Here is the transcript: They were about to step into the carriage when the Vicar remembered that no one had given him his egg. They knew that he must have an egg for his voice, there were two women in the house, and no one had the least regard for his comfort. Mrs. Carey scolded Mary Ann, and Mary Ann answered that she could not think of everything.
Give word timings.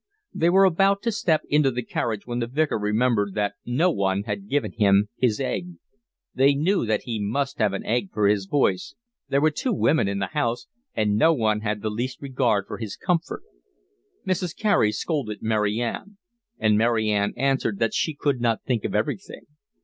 They 0.33 0.49
were 0.49 0.63
about 0.65 1.03
to 1.03 1.11
step 1.11 1.43
into 1.47 1.69
the 1.69 1.83
carriage 1.83 2.25
when 2.25 2.39
the 2.39 2.47
Vicar 2.47 2.79
remembered 2.79 3.35
that 3.35 3.53
no 3.67 3.91
one 3.91 4.23
had 4.23 4.49
given 4.49 4.71
him 4.71 5.09
his 5.15 5.39
egg. 5.39 5.75
They 6.33 6.55
knew 6.55 6.87
that 6.87 7.01
he 7.03 7.19
must 7.23 7.59
have 7.59 7.73
an 7.73 7.85
egg 7.85 8.09
for 8.11 8.27
his 8.27 8.47
voice, 8.47 8.95
there 9.29 9.41
were 9.41 9.51
two 9.51 9.71
women 9.73 10.07
in 10.07 10.17
the 10.17 10.33
house, 10.33 10.65
and 10.95 11.17
no 11.17 11.33
one 11.33 11.61
had 11.61 11.83
the 11.83 11.91
least 11.91 12.19
regard 12.19 12.65
for 12.65 12.79
his 12.79 12.95
comfort. 12.95 13.43
Mrs. 14.25 14.57
Carey 14.57 14.91
scolded 14.91 15.43
Mary 15.43 15.79
Ann, 15.79 16.17
and 16.57 16.79
Mary 16.79 17.11
Ann 17.11 17.31
answered 17.37 17.77
that 17.77 17.93
she 17.93 18.15
could 18.15 18.41
not 18.41 18.63
think 18.63 18.83
of 18.83 18.95
everything. 18.95 19.45